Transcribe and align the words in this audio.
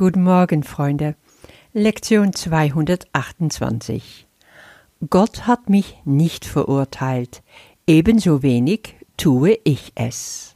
Guten 0.00 0.22
Morgen, 0.22 0.62
Freunde. 0.62 1.14
Lektion 1.74 2.32
228. 2.32 4.26
Gott 5.10 5.46
hat 5.46 5.68
mich 5.68 6.00
nicht 6.06 6.46
verurteilt, 6.46 7.42
ebenso 7.86 8.42
wenig 8.42 8.96
tue 9.18 9.58
ich 9.62 9.92
es. 9.96 10.54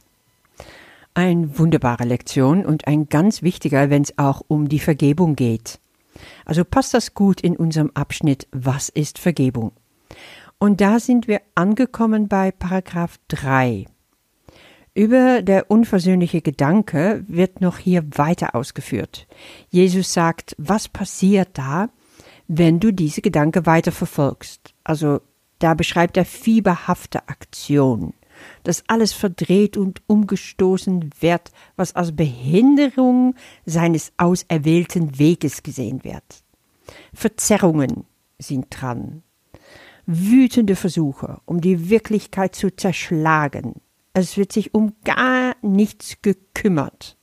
Eine 1.13 1.59
wunderbare 1.59 2.05
Lektion 2.05 2.65
und 2.65 2.87
ein 2.87 3.07
ganz 3.07 3.43
wichtiger, 3.43 3.91
wenn 3.91 4.01
es 4.01 4.17
auch 4.17 4.41
um 4.47 4.67
die 4.67 4.79
Vergebung 4.79 5.35
geht. 5.35 5.79
Also 6.45 6.65
passt 6.65 6.95
das 6.95 7.13
gut 7.13 7.39
in 7.39 7.55
unserem 7.55 7.91
Abschnitt 7.93 8.47
Was 8.51 8.89
ist 8.89 9.19
Vergebung? 9.19 9.73
Und 10.57 10.81
da 10.81 10.99
sind 10.99 11.27
wir 11.27 11.41
angekommen 11.53 12.27
bei 12.27 12.49
Paragraph 12.49 13.19
3. 13.27 13.85
Über 14.97 15.41
der 15.41 15.69
unversöhnliche 15.69 16.41
Gedanke 16.41 17.25
wird 17.27 17.59
noch 17.59 17.79
hier 17.79 18.05
weiter 18.17 18.55
ausgeführt. 18.55 19.27
Jesus 19.69 20.13
sagt, 20.13 20.55
was 20.57 20.87
passiert 20.87 21.49
da, 21.57 21.89
wenn 22.47 22.79
du 22.79 22.93
diese 22.93 23.21
Gedanke 23.21 23.65
weiter 23.65 23.91
verfolgst? 23.91 24.73
Also 24.85 25.19
da 25.59 25.73
beschreibt 25.73 26.15
er 26.15 26.23
fieberhafte 26.23 27.27
Aktion, 27.27 28.13
dass 28.63 28.85
alles 28.87 29.11
verdreht 29.11 29.75
und 29.75 30.01
umgestoßen 30.07 31.09
wird, 31.19 31.51
was 31.75 31.93
als 31.93 32.15
Behinderung 32.15 33.35
seines 33.65 34.13
auserwählten 34.15 35.19
Weges 35.19 35.61
gesehen 35.61 36.05
wird. 36.05 36.23
Verzerrungen 37.13 38.05
sind 38.39 38.67
dran, 38.69 39.23
wütende 40.05 40.77
Versuche, 40.77 41.41
um 41.43 41.59
die 41.59 41.89
Wirklichkeit 41.89 42.55
zu 42.55 42.73
zerschlagen, 42.73 43.81
es 44.21 44.37
wird 44.37 44.53
sich 44.53 44.73
um 44.73 44.93
gar 45.03 45.55
nichts 45.61 46.21
gekümmert. 46.21 47.17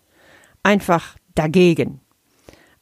Einfach 0.63 1.17
dagegen. 1.35 2.01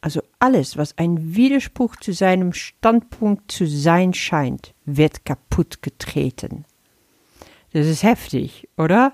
Also 0.00 0.22
alles, 0.40 0.76
was 0.76 0.98
ein 0.98 1.36
Widerspruch 1.36 1.94
zu 1.96 2.12
seinem 2.12 2.52
Standpunkt 2.52 3.52
zu 3.52 3.66
sein 3.66 4.12
scheint, 4.12 4.74
wird 4.84 5.24
kaputt 5.24 5.82
getreten. 5.82 6.64
Das 7.72 7.86
ist 7.86 8.02
heftig, 8.02 8.68
oder? 8.76 9.12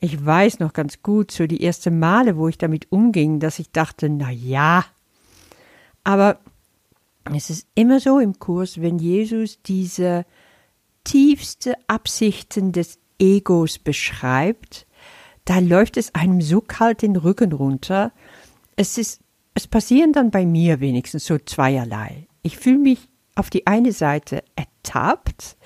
Ich 0.00 0.24
weiß 0.24 0.58
noch 0.58 0.72
ganz 0.72 1.02
gut, 1.02 1.30
so 1.30 1.46
die 1.46 1.62
ersten 1.62 2.00
Male, 2.00 2.36
wo 2.36 2.48
ich 2.48 2.58
damit 2.58 2.90
umging, 2.90 3.38
dass 3.38 3.60
ich 3.60 3.70
dachte, 3.70 4.08
na 4.08 4.32
ja. 4.32 4.84
Aber 6.02 6.40
es 7.32 7.50
ist 7.50 7.68
immer 7.76 8.00
so 8.00 8.18
im 8.18 8.40
Kurs, 8.40 8.80
wenn 8.80 8.98
Jesus 8.98 9.62
diese 9.62 10.26
tiefste 11.04 11.76
Absichten 11.86 12.72
des 12.72 12.98
Egos 13.22 13.78
beschreibt, 13.78 14.86
da 15.44 15.60
läuft 15.60 15.96
es 15.96 16.14
einem 16.14 16.40
so 16.40 16.60
kalt 16.60 17.02
den 17.02 17.16
Rücken 17.16 17.52
runter. 17.52 18.12
Es 18.76 18.98
ist, 18.98 19.20
es 19.54 19.66
passieren 19.66 20.12
dann 20.12 20.30
bei 20.30 20.44
mir 20.44 20.80
wenigstens 20.80 21.26
so 21.26 21.38
zweierlei. 21.38 22.26
Ich 22.42 22.58
fühle 22.58 22.78
mich 22.78 23.08
auf 23.36 23.48
die 23.48 23.66
eine 23.66 23.92
Seite 23.92 24.42
ertappt. 24.56 25.56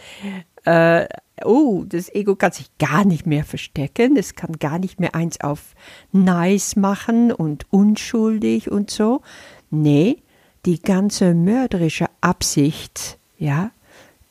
Äh, 0.65 1.07
oh, 1.45 1.85
das 1.87 2.15
Ego 2.15 2.37
kann 2.37 2.53
sich 2.53 2.77
gar 2.79 3.05
nicht 3.05 3.27
mehr 3.27 3.45
verstecken. 3.45 4.17
Es 4.17 4.35
kann 4.35 4.59
gar 4.59 4.79
nicht 4.79 5.01
mehr 5.01 5.15
eins 5.15 5.41
auf 5.41 5.75
nice 6.13 6.77
machen 6.77 7.33
und 7.33 7.67
unschuldig 7.73 8.71
und 8.71 8.91
so. 8.91 9.23
Nee, 9.71 10.23
die 10.65 10.81
ganze 10.81 11.35
mörderische 11.35 12.07
Absicht, 12.21 13.19
ja, 13.39 13.71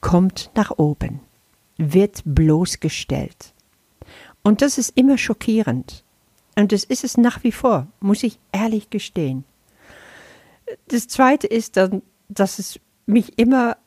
kommt 0.02 0.52
nach 0.56 0.72
oben 0.78 1.22
wird 1.78 2.22
bloßgestellt. 2.26 3.54
Und 4.44 4.62
das 4.62 4.78
ist 4.78 4.92
immer 4.96 5.18
schockierend. 5.18 6.04
Und 6.56 6.72
das 6.72 6.84
ist 6.84 7.04
es 7.04 7.18
nach 7.18 7.44
wie 7.44 7.52
vor, 7.52 7.88
muss 8.00 8.24
ich 8.24 8.40
ehrlich 8.52 8.90
gestehen. 8.90 9.44
Das 10.88 11.08
Zweite 11.08 11.48
ist 11.48 11.78
dann, 11.78 12.02
dass 12.30 12.60
es 12.60 12.80
mich 13.06 13.38
immer 13.38 13.78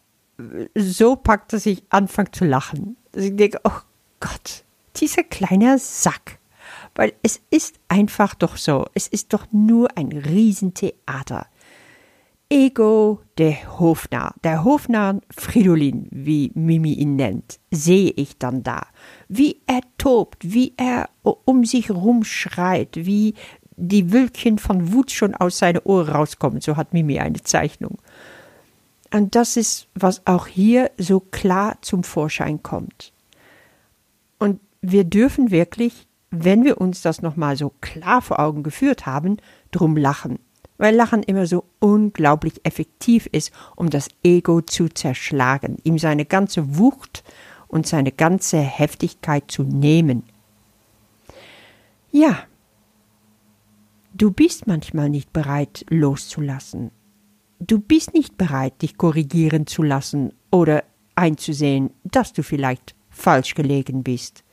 so 0.74 1.16
packt, 1.16 1.52
dass 1.52 1.66
ich 1.66 1.82
anfange 1.88 2.30
zu 2.30 2.44
lachen. 2.44 2.96
Dass 3.12 3.24
ich 3.24 3.36
denke, 3.36 3.60
oh 3.64 3.80
Gott, 4.20 4.64
dieser 4.96 5.24
kleine 5.24 5.78
Sack. 5.78 6.38
Weil 6.94 7.14
es 7.22 7.40
ist 7.50 7.76
einfach 7.88 8.34
doch 8.34 8.56
so, 8.56 8.86
es 8.94 9.08
ist 9.08 9.32
doch 9.32 9.46
nur 9.52 9.96
ein 9.96 10.12
Riesentheater. 10.12 11.46
Ego 12.50 13.20
der 13.36 13.78
Hofnarr, 13.78 14.34
der 14.42 14.64
Hofnarr 14.64 15.20
Fridolin, 15.30 16.08
wie 16.10 16.50
Mimi 16.54 16.94
ihn 16.94 17.16
nennt, 17.16 17.60
sehe 17.70 18.10
ich 18.16 18.38
dann 18.38 18.62
da. 18.62 18.86
Wie 19.28 19.60
er 19.66 19.80
tobt, 19.98 20.50
wie 20.50 20.72
er 20.78 21.10
um 21.22 21.66
sich 21.66 21.90
rumschreit, 21.90 22.96
wie 22.96 23.34
die 23.76 24.12
Wölkchen 24.12 24.58
von 24.58 24.92
Wut 24.92 25.10
schon 25.10 25.34
aus 25.34 25.58
seinen 25.58 25.80
Ohren 25.84 26.08
rauskommen, 26.08 26.62
so 26.62 26.78
hat 26.78 26.94
Mimi 26.94 27.18
eine 27.18 27.42
Zeichnung. 27.42 27.98
Und 29.12 29.34
das 29.34 29.58
ist, 29.58 29.88
was 29.94 30.26
auch 30.26 30.46
hier 30.46 30.90
so 30.96 31.20
klar 31.20 31.76
zum 31.82 32.02
Vorschein 32.02 32.62
kommt. 32.62 33.12
Und 34.38 34.60
wir 34.80 35.04
dürfen 35.04 35.50
wirklich, 35.50 36.08
wenn 36.30 36.64
wir 36.64 36.80
uns 36.80 37.02
das 37.02 37.20
nochmal 37.20 37.56
so 37.56 37.72
klar 37.82 38.22
vor 38.22 38.38
Augen 38.38 38.62
geführt 38.62 39.04
haben, 39.04 39.36
drum 39.70 39.98
lachen 39.98 40.38
weil 40.78 40.94
Lachen 40.94 41.22
immer 41.22 41.46
so 41.46 41.64
unglaublich 41.80 42.60
effektiv 42.64 43.28
ist, 43.30 43.52
um 43.76 43.90
das 43.90 44.08
Ego 44.22 44.62
zu 44.62 44.88
zerschlagen, 44.88 45.76
ihm 45.82 45.98
seine 45.98 46.24
ganze 46.24 46.78
Wucht 46.78 47.24
und 47.66 47.86
seine 47.86 48.12
ganze 48.12 48.58
Heftigkeit 48.58 49.50
zu 49.50 49.64
nehmen. 49.64 50.22
Ja, 52.10 52.44
du 54.14 54.30
bist 54.30 54.66
manchmal 54.66 55.10
nicht 55.10 55.32
bereit 55.32 55.84
loszulassen. 55.90 56.90
Du 57.60 57.80
bist 57.80 58.14
nicht 58.14 58.38
bereit, 58.38 58.82
dich 58.82 58.96
korrigieren 58.96 59.66
zu 59.66 59.82
lassen 59.82 60.32
oder 60.50 60.84
einzusehen, 61.16 61.90
dass 62.04 62.32
du 62.32 62.42
vielleicht 62.42 62.94
falsch 63.10 63.54
gelegen 63.54 64.04
bist. 64.04 64.44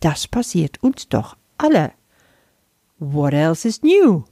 Das 0.00 0.26
passiert 0.26 0.82
uns 0.82 1.08
doch 1.08 1.36
alle. 1.58 1.92
What 2.98 3.34
else 3.34 3.68
is 3.68 3.82
new? 3.82 4.24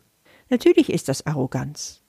Natürlich 0.48 0.90
ist 0.90 1.08
das 1.08 1.26
Arroganz. 1.26 2.04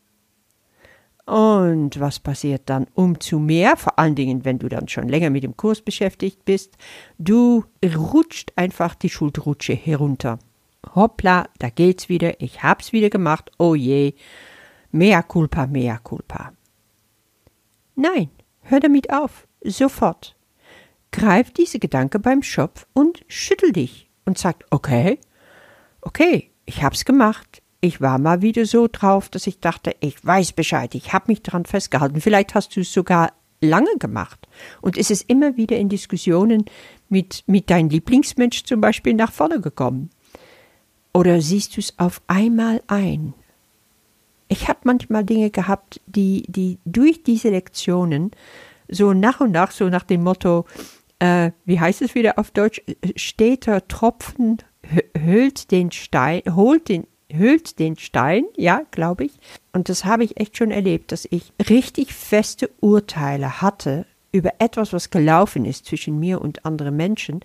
Und 1.25 1.99
was 1.99 2.19
passiert 2.19 2.63
dann 2.69 2.85
umzu 2.93 3.39
mehr, 3.39 3.77
vor 3.77 3.97
allen 3.97 4.13
Dingen, 4.13 4.45
wenn 4.45 4.59
du 4.59 4.69
dann 4.69 4.87
schon 4.87 5.09
länger 5.09 5.31
mit 5.31 5.43
dem 5.43 5.57
Kurs 5.57 5.81
beschäftigt 5.81 6.45
bist? 6.45 6.77
Du 7.17 7.65
rutscht 7.83 8.53
einfach 8.55 8.93
die 8.93 9.09
Schuldrutsche 9.09 9.73
herunter. 9.73 10.37
Hoppla, 10.93 11.49
da 11.57 11.69
geht's 11.69 12.09
wieder, 12.09 12.41
ich 12.41 12.61
hab's 12.61 12.93
wieder 12.93 13.09
gemacht, 13.09 13.49
oh 13.57 13.73
je, 13.73 14.13
mea 14.91 15.23
culpa, 15.23 15.65
mea 15.65 15.97
culpa. 15.97 16.53
Nein, 17.95 18.29
hör 18.61 18.79
damit 18.79 19.11
auf, 19.11 19.47
sofort. 19.63 20.35
Greif 21.11 21.51
diese 21.51 21.79
Gedanke 21.79 22.19
beim 22.19 22.43
Schopf 22.43 22.85
und 22.93 23.23
schüttel 23.27 23.71
dich 23.71 24.11
und 24.25 24.37
sag, 24.37 24.63
okay, 24.69 25.17
okay, 26.01 26.51
ich 26.65 26.83
hab's 26.83 27.03
gemacht, 27.03 27.63
ich 27.85 28.01
war 28.01 28.17
mal 28.17 28.41
wieder 28.41 28.65
so 28.65 28.87
drauf, 28.91 29.29
dass 29.29 29.45
ich 29.45 29.59
dachte, 29.59 29.95
ich 29.99 30.23
weiß 30.25 30.53
Bescheid, 30.53 30.95
ich 30.95 31.13
habe 31.13 31.25
mich 31.27 31.43
daran 31.43 31.65
festgehalten. 31.65 32.19
Vielleicht 32.19 32.55
hast 32.55 32.75
du 32.75 32.81
es 32.81 32.91
sogar 32.91 33.31
lange 33.61 33.97
gemacht. 33.99 34.47
Und 34.81 34.97
es 34.97 35.11
ist 35.11 35.29
immer 35.29 35.55
wieder 35.55 35.77
in 35.77 35.87
Diskussionen 35.87 36.65
mit, 37.09 37.43
mit 37.45 37.69
deinem 37.69 37.89
Lieblingsmensch 37.89 38.63
zum 38.63 38.81
Beispiel 38.81 39.13
nach 39.13 39.31
vorne 39.31 39.61
gekommen. 39.61 40.09
Oder 41.13 41.41
siehst 41.41 41.77
du 41.77 41.79
es 41.79 41.97
auf 41.99 42.21
einmal 42.27 42.81
ein? 42.87 43.33
Ich 44.47 44.67
habe 44.67 44.79
manchmal 44.83 45.23
Dinge 45.23 45.51
gehabt, 45.51 46.01
die, 46.07 46.43
die 46.47 46.79
durch 46.85 47.23
diese 47.23 47.49
Lektionen 47.49 48.31
so 48.87 49.13
nach 49.13 49.41
und 49.41 49.51
nach, 49.51 49.71
so 49.71 49.89
nach 49.89 50.03
dem 50.03 50.23
Motto, 50.23 50.65
äh, 51.19 51.51
wie 51.65 51.79
heißt 51.79 52.01
es 52.01 52.15
wieder 52.15 52.37
auf 52.37 52.51
Deutsch, 52.51 52.81
steter 53.15 53.87
Tropfen 53.87 54.57
hüllt 55.17 55.71
den 55.71 55.91
Stein, 55.91 56.41
holt 56.55 56.89
den, 56.89 57.07
hüllt 57.31 57.79
den 57.79 57.97
Stein, 57.97 58.45
ja, 58.55 58.81
glaube 58.91 59.25
ich. 59.25 59.33
Und 59.73 59.89
das 59.89 60.05
habe 60.05 60.23
ich 60.23 60.39
echt 60.39 60.57
schon 60.57 60.71
erlebt, 60.71 61.11
dass 61.11 61.27
ich 61.29 61.51
richtig 61.69 62.13
feste 62.13 62.69
Urteile 62.79 63.61
hatte 63.61 64.05
über 64.31 64.53
etwas, 64.59 64.93
was 64.93 65.09
gelaufen 65.09 65.65
ist 65.65 65.85
zwischen 65.85 66.19
mir 66.19 66.41
und 66.41 66.65
anderen 66.65 66.95
Menschen 66.95 67.41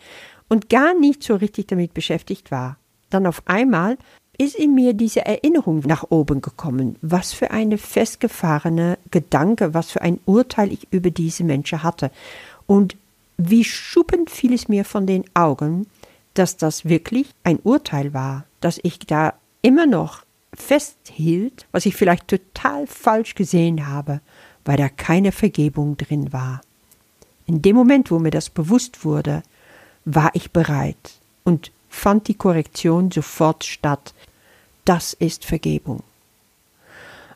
und 0.48 0.68
gar 0.68 0.98
nicht 0.98 1.22
so 1.22 1.36
richtig 1.36 1.68
damit 1.68 1.94
beschäftigt 1.94 2.50
war. 2.50 2.76
Dann 3.08 3.26
auf 3.26 3.42
einmal 3.46 3.96
ist 4.38 4.56
in 4.56 4.74
mir 4.74 4.94
diese 4.94 5.24
Erinnerung 5.26 5.80
nach 5.80 6.04
oben 6.08 6.40
gekommen, 6.40 6.96
was 7.02 7.32
für 7.32 7.50
eine 7.50 7.76
festgefahrene 7.76 8.98
Gedanke, 9.10 9.74
was 9.74 9.90
für 9.90 10.00
ein 10.00 10.18
Urteil 10.24 10.72
ich 10.72 10.88
über 10.90 11.10
diese 11.10 11.44
Menschen 11.44 11.82
hatte. 11.82 12.10
Und 12.66 12.96
wie 13.36 13.64
schuppend 13.64 14.30
fiel 14.30 14.54
es 14.54 14.68
mir 14.68 14.84
von 14.84 15.06
den 15.06 15.24
Augen, 15.34 15.86
dass 16.34 16.56
das 16.56 16.86
wirklich 16.86 17.34
ein 17.44 17.58
Urteil 17.58 18.14
war, 18.14 18.44
dass 18.60 18.80
ich 18.82 18.98
da 19.00 19.29
immer 19.62 19.86
noch 19.86 20.22
festhielt, 20.54 21.66
was 21.72 21.86
ich 21.86 21.94
vielleicht 21.94 22.28
total 22.28 22.86
falsch 22.86 23.34
gesehen 23.34 23.86
habe, 23.86 24.20
weil 24.64 24.76
da 24.76 24.88
keine 24.88 25.32
Vergebung 25.32 25.96
drin 25.96 26.32
war. 26.32 26.60
In 27.46 27.62
dem 27.62 27.76
Moment, 27.76 28.10
wo 28.10 28.18
mir 28.18 28.30
das 28.30 28.50
bewusst 28.50 29.04
wurde, 29.04 29.42
war 30.04 30.30
ich 30.34 30.50
bereit 30.50 31.18
und 31.44 31.72
fand 31.88 32.28
die 32.28 32.34
Korrektion 32.34 33.10
sofort 33.10 33.64
statt. 33.64 34.14
Das 34.84 35.12
ist 35.12 35.44
Vergebung. 35.44 36.02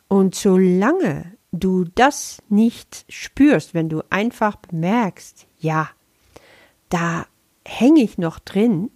Und 0.07 0.35
solange 0.35 1.31
du 1.51 1.85
das 1.95 2.41
nicht 2.49 3.05
spürst, 3.09 3.73
wenn 3.73 3.89
du 3.89 4.03
einfach 4.09 4.55
bemerkst, 4.57 5.45
ja, 5.59 5.89
da 6.89 7.25
hänge 7.65 8.01
ich 8.01 8.17
noch 8.17 8.39
drin, 8.39 8.91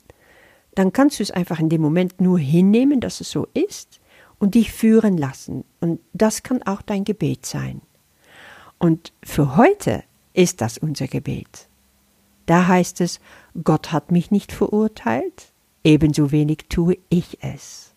dann 0.80 0.94
kannst 0.94 1.20
du 1.20 1.24
es 1.24 1.32
einfach 1.32 1.60
in 1.60 1.68
dem 1.68 1.82
Moment 1.82 2.22
nur 2.22 2.40
hinnehmen, 2.40 3.02
dass 3.02 3.20
es 3.20 3.30
so 3.30 3.50
ist 3.54 4.00
und 4.38 4.56
dich 4.56 4.72
führen 4.72 5.18
lassen. 5.18 5.66
Und 5.82 6.00
das 6.14 6.42
kann 6.42 6.64
auch 6.64 6.82
dein 6.82 7.04
Gebet 7.04 7.46
sein. 7.46 7.82
Und 8.78 9.12
für 9.22 9.58
heute 9.58 10.06
ist 10.32 10.62
das 10.62 10.78
unser 10.78 11.08
Gebet. 11.08 11.68
Da 12.46 12.68
heißt 12.68 13.02
es, 13.02 13.20
Gott 13.62 13.92
hat 13.92 14.14
mich 14.14 14.32
nicht 14.32 14.54
verurteilt, 14.54 15.52
ebenso 15.84 16.32
wenig 16.32 16.68
tue 16.70 16.98
ich 17.10 17.44
es. 17.44 17.94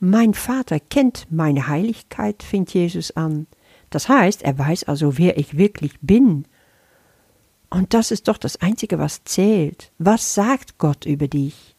Mein 0.00 0.34
Vater 0.34 0.80
kennt 0.80 1.28
meine 1.30 1.68
Heiligkeit, 1.68 2.42
fängt 2.42 2.74
Jesus 2.74 3.12
an. 3.12 3.46
Das 3.88 4.08
heißt, 4.08 4.42
er 4.42 4.58
weiß 4.58 4.82
also, 4.88 5.16
wer 5.16 5.38
ich 5.38 5.56
wirklich 5.56 5.92
bin. 6.00 6.44
Und 7.72 7.94
das 7.94 8.10
ist 8.10 8.28
doch 8.28 8.36
das 8.36 8.60
Einzige, 8.60 8.98
was 8.98 9.24
zählt. 9.24 9.92
Was 9.96 10.34
sagt 10.34 10.76
Gott 10.76 11.06
über 11.06 11.26
dich? 11.26 11.74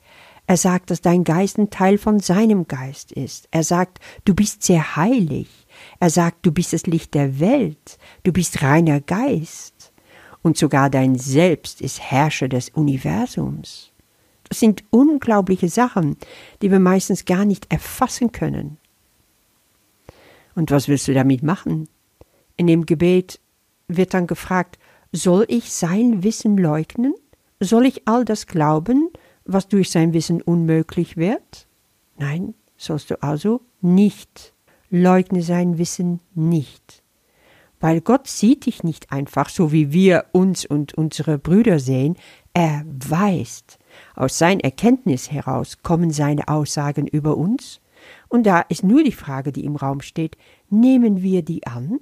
Er 0.48 0.58
sagt, 0.58 0.90
dass 0.90 1.02
dein 1.02 1.24
Geist 1.24 1.60
ein 1.60 1.70
Teil 1.70 2.00
von 2.00 2.20
seinem 2.20 2.68
Geist 2.68 3.12
ist. 3.12 3.48
Er 3.52 3.64
sagt, 3.64 4.00
du 4.26 4.34
bist 4.34 4.64
sehr 4.64 4.96
heilig. 4.96 5.68
Er 6.00 6.10
sagt, 6.10 6.48
du 6.48 6.52
bist 6.52 6.74
das 6.74 6.88
Licht 6.88 7.14
der 7.14 7.40
Welt. 7.40 8.00
Du 8.24 8.34
bist 8.34 8.64
reiner 8.64 9.02
Geist 9.02 9.94
und 10.42 10.58
sogar 10.58 10.90
dein 10.90 11.16
Selbst 11.16 11.80
ist 11.80 12.02
Herrscher 12.02 12.48
des 12.48 12.70
Universums. 12.70 13.92
Das 14.50 14.60
sind 14.60 14.84
unglaubliche 14.90 15.70
Sachen, 15.70 16.18
die 16.64 16.72
wir 16.72 16.80
meistens 16.80 17.26
gar 17.26 17.46
nicht 17.46 17.72
erfassen 17.72 18.32
können. 18.32 18.78
Und 20.56 20.72
was 20.72 20.88
willst 20.88 21.08
du 21.08 21.14
damit 21.14 21.44
machen? 21.44 21.88
In 22.58 22.66
dem 22.66 22.88
Gebet 22.88 23.40
wird 23.88 24.16
dann 24.16 24.26
gefragt, 24.26 24.80
soll 25.14 25.46
ich 25.48 25.72
sein 25.72 26.24
Wissen 26.24 26.58
leugnen? 26.58 27.14
Soll 27.62 27.86
ich 27.86 28.06
all 28.08 28.26
das 28.26 28.46
glauben, 28.46 29.10
was 29.46 29.70
durch 29.70 29.90
sein 29.90 30.12
Wissen 30.12 30.42
unmöglich 30.42 31.16
wird? 31.16 31.68
Nein, 32.18 32.54
sollst 32.76 33.10
du 33.10 33.24
also 33.24 33.62
nicht. 33.80 34.54
Leugne 34.90 35.42
sein 35.42 35.78
Wissen 35.78 36.20
nicht 36.36 37.04
weil 37.84 38.00
Gott 38.00 38.28
sieht 38.28 38.66
dich 38.66 38.86
nicht 38.86 39.12
einfach 39.12 39.50
so, 39.50 39.74
wie 39.74 39.92
wir 39.92 40.28
uns 40.32 40.66
und 40.66 40.94
unsere 40.94 41.38
Brüder 41.38 41.80
sehen, 41.80 42.16
er 42.54 42.86
weiß. 42.86 43.66
Aus 44.16 44.38
seiner 44.38 44.64
Erkenntnis 44.64 45.30
heraus 45.30 45.80
kommen 45.84 46.10
seine 46.10 46.48
Aussagen 46.48 47.08
über 47.08 47.36
uns, 47.36 47.82
und 48.30 48.46
da 48.46 48.62
ist 48.62 48.86
nur 48.86 49.04
die 49.04 49.12
Frage, 49.12 49.52
die 49.52 49.66
im 49.66 49.76
Raum 49.76 50.00
steht, 50.00 50.38
nehmen 50.70 51.22
wir 51.22 51.42
die 51.42 51.68
an? 51.68 52.00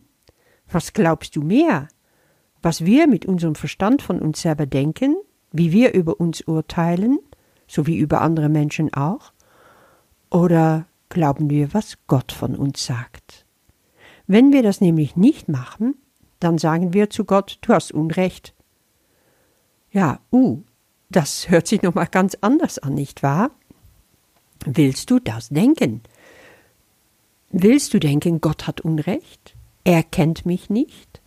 Was 0.72 0.94
glaubst 0.94 1.36
du 1.36 1.42
mehr? 1.42 1.88
Was 2.62 2.86
wir 2.86 3.08
mit 3.08 3.26
unserem 3.26 3.56
Verstand 3.56 4.02
von 4.02 4.20
uns 4.20 4.42
selber 4.42 4.66
denken, 4.66 5.16
wie 5.52 5.72
wir 5.72 5.94
über 5.94 6.20
uns 6.20 6.42
urteilen, 6.42 7.20
so 7.68 7.88
wie 7.88 7.98
über 7.98 8.22
andere 8.22 8.50
Menschen 8.50 8.94
auch? 8.94 9.34
Oder 10.30 10.86
glauben 11.10 11.50
wir, 11.50 11.74
was 11.74 11.98
Gott 12.08 12.32
von 12.32 12.56
uns 12.56 12.86
sagt? 12.86 13.46
Wenn 14.28 14.54
wir 14.54 14.64
das 14.64 14.80
nämlich 14.80 15.16
nicht 15.16 15.50
machen, 15.50 15.96
dann 16.40 16.58
sagen 16.58 16.94
wir 16.94 17.10
zu 17.10 17.26
Gott, 17.26 17.58
du 17.62 17.74
hast 17.74 17.92
Unrecht. 17.92 18.54
Ja, 19.92 20.20
uh, 20.32 20.62
das 21.10 21.50
hört 21.50 21.68
sich 21.68 21.82
nochmal 21.82 22.08
ganz 22.08 22.38
anders 22.42 22.80
an, 22.80 22.94
nicht 22.94 23.24
wahr? 23.24 23.52
Willst 24.66 25.10
du 25.10 25.20
das 25.20 25.50
denken? 25.50 26.02
Willst 27.50 27.94
du 27.94 28.00
denken, 28.00 28.40
Gott 28.40 28.68
hat 28.68 28.82
Unrecht? 28.82 29.56
Er 29.84 30.04
kennt 30.04 30.46
mich 30.46 30.70
nicht? 30.70 31.21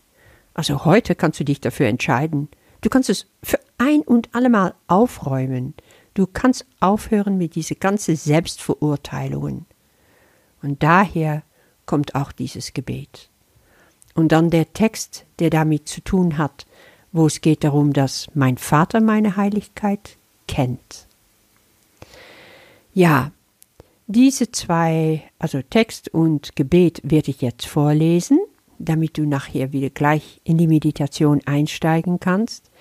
Also 0.55 0.85
heute 0.85 1.13
kannst 1.13 1.39
du 1.39 1.43
dich 1.43 1.61
dafür 1.61 1.87
entscheiden. 1.87 2.47
Du 2.81 2.89
kannst 2.89 3.09
es 3.09 3.27
für 3.43 3.59
ein 3.77 4.01
und 4.01 4.33
allemal 4.33 4.73
aufräumen. 4.87 5.75
Du 6.15 6.25
kannst 6.25 6.65
aufhören 6.79 7.37
mit 7.37 7.55
diese 7.55 7.75
ganzen 7.75 8.15
Selbstverurteilungen. 8.15 9.65
Und 10.63 10.81
daher 10.81 11.43
kommt 11.85 12.15
auch 12.15 12.31
dieses 12.31 12.73
Gebet. 12.73 13.29
Und 14.15 14.31
dann 14.31 14.49
der 14.49 14.71
Text, 14.71 15.25
der 15.39 15.49
damit 15.49 15.89
zu 15.89 16.01
tun 16.01 16.37
hat, 16.37 16.65
wo 17.11 17.27
es 17.27 17.41
geht 17.41 17.63
darum, 17.63 17.91
dass 17.91 18.27
mein 18.33 18.57
Vater 18.57 19.01
meine 19.01 19.35
Heiligkeit 19.35 20.17
kennt. 20.47 21.05
Ja, 22.93 23.31
diese 24.07 24.51
zwei, 24.51 25.23
also 25.37 25.61
Text 25.61 26.13
und 26.13 26.55
Gebet, 26.55 27.01
werde 27.03 27.31
ich 27.31 27.41
jetzt 27.41 27.65
vorlesen, 27.65 28.39
damit 28.79 29.17
du 29.17 29.25
nachher 29.25 29.71
wieder 29.71 29.89
gleich 29.89 30.41
in 30.43 30.57
die 30.57 30.67
Meditation 30.67 31.41
einsteigen 31.45 32.19
kannst. 32.19 32.71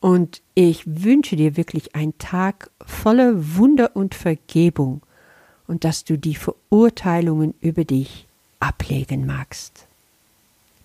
Und 0.00 0.42
ich 0.54 0.82
wünsche 0.86 1.36
dir 1.36 1.56
wirklich 1.56 1.94
einen 1.94 2.18
Tag 2.18 2.70
voller 2.84 3.56
Wunder 3.56 3.96
und 3.96 4.14
Vergebung 4.14 5.02
und 5.66 5.84
dass 5.84 6.04
du 6.04 6.18
die 6.18 6.34
Verurteilungen 6.34 7.54
über 7.60 7.84
dich 7.84 8.26
ablegen 8.60 9.26
magst. 9.26 9.86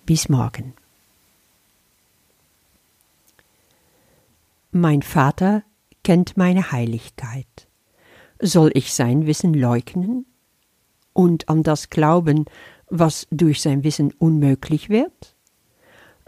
Bis 0.06 0.28
morgen. 0.28 0.74
Mein 4.72 5.02
Vater 5.02 5.64
kennt 6.04 6.36
meine 6.36 6.72
Heiligkeit. 6.72 7.46
Soll 8.40 8.70
ich 8.74 8.94
sein 8.94 9.26
Wissen 9.26 9.52
leugnen 9.52 10.26
und 11.12 11.48
an 11.48 11.62
das 11.62 11.90
glauben, 11.90 12.46
was 12.90 13.26
durch 13.30 13.62
sein 13.62 13.84
Wissen 13.84 14.12
unmöglich 14.18 14.88
wird? 14.88 15.36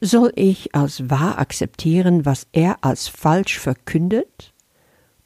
Soll 0.00 0.32
ich 0.34 0.74
als 0.74 1.10
wahr 1.10 1.38
akzeptieren, 1.38 2.24
was 2.24 2.46
er 2.52 2.84
als 2.84 3.08
falsch 3.08 3.58
verkündet? 3.58 4.52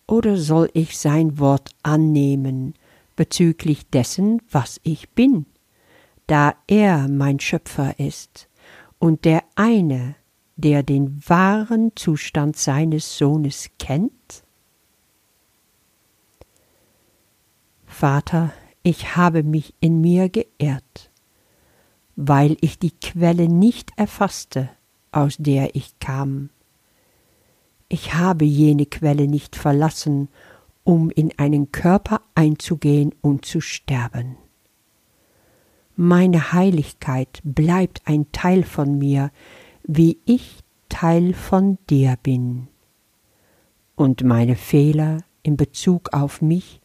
Oder 0.06 0.36
soll 0.36 0.68
ich 0.74 0.98
sein 0.98 1.38
Wort 1.38 1.70
annehmen 1.82 2.74
bezüglich 3.16 3.88
dessen, 3.88 4.42
was 4.50 4.80
ich 4.82 5.10
bin? 5.10 5.46
da 6.26 6.54
er 6.66 7.08
mein 7.08 7.40
Schöpfer 7.40 7.98
ist 7.98 8.48
und 8.98 9.24
der 9.24 9.42
eine, 9.54 10.16
der 10.56 10.82
den 10.82 11.20
wahren 11.28 11.92
Zustand 11.94 12.56
seines 12.56 13.18
Sohnes 13.18 13.70
kennt? 13.78 14.44
Vater, 17.84 18.52
ich 18.82 19.16
habe 19.16 19.42
mich 19.42 19.74
in 19.80 20.00
mir 20.00 20.28
geirrt, 20.28 21.10
weil 22.16 22.56
ich 22.60 22.78
die 22.78 22.90
Quelle 22.90 23.48
nicht 23.48 23.92
erfasste, 23.96 24.70
aus 25.12 25.36
der 25.38 25.76
ich 25.76 25.98
kam. 26.00 26.50
Ich 27.88 28.14
habe 28.14 28.44
jene 28.44 28.86
Quelle 28.86 29.28
nicht 29.28 29.54
verlassen, 29.54 30.28
um 30.82 31.10
in 31.10 31.38
einen 31.38 31.72
Körper 31.72 32.22
einzugehen 32.34 33.14
und 33.20 33.44
zu 33.44 33.60
sterben. 33.60 34.36
Meine 35.94 36.52
Heiligkeit 36.52 37.40
bleibt 37.44 38.02
ein 38.04 38.30
Teil 38.32 38.64
von 38.64 38.98
mir, 38.98 39.30
wie 39.84 40.18
ich 40.24 40.60
Teil 40.88 41.32
von 41.32 41.78
dir 41.88 42.16
bin. 42.22 42.68
Und 43.94 44.24
meine 44.24 44.56
Fehler 44.56 45.22
in 45.42 45.56
Bezug 45.56 46.12
auf 46.12 46.42
mich 46.42 46.80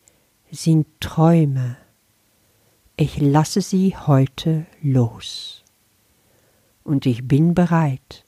sind 0.49 0.87
Träume. 0.99 1.77
Ich 2.97 3.19
lasse 3.19 3.61
sie 3.61 3.95
heute 3.95 4.65
los. 4.81 5.63
Und 6.83 7.05
ich 7.05 7.27
bin 7.27 7.53
bereit, 7.53 8.25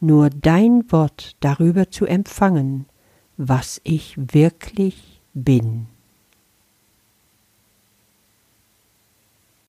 nur 0.00 0.30
dein 0.30 0.90
Wort 0.90 1.36
darüber 1.40 1.90
zu 1.90 2.06
empfangen, 2.06 2.86
was 3.36 3.80
ich 3.84 4.14
wirklich 4.16 5.22
bin. 5.34 5.86